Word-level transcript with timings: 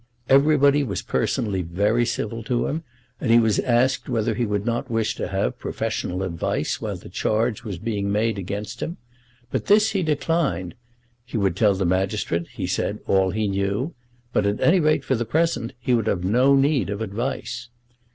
Everybody 0.29 0.81
was 0.83 1.03
personally 1.03 1.61
very 1.61 2.07
civil 2.07 2.41
to 2.45 2.65
him, 2.65 2.81
and 3.19 3.29
he 3.29 3.37
was 3.37 3.59
asked 3.59 4.09
whether 4.09 4.33
he 4.33 4.47
would 4.47 4.65
not 4.65 4.89
wish 4.89 5.13
to 5.13 5.27
have 5.27 5.59
professional 5.59 6.23
advice 6.23 6.81
while 6.81 6.95
the 6.95 7.07
charge 7.07 7.63
was 7.63 7.77
being 7.77 8.11
made 8.11 8.39
against 8.39 8.81
him. 8.81 8.97
But 9.51 9.67
this 9.67 9.91
he 9.91 10.01
declined. 10.01 10.73
He 11.23 11.37
would 11.37 11.55
tell 11.55 11.75
the 11.75 11.85
magistrate, 11.85 12.47
he 12.47 12.65
said, 12.65 12.97
all 13.05 13.29
he 13.29 13.47
knew, 13.47 13.93
but, 14.33 14.47
at 14.47 14.59
any 14.59 14.79
rate 14.79 15.05
for 15.05 15.13
the 15.13 15.23
present, 15.23 15.73
he 15.79 15.93
would 15.93 16.07
have 16.07 16.23
no 16.23 16.55
need 16.55 16.89
of 16.89 17.01
advice. 17.01 17.69